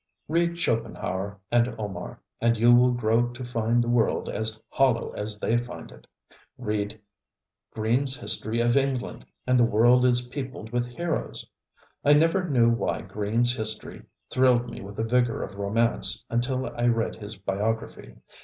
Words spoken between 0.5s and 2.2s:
Schopenhauer and Omar,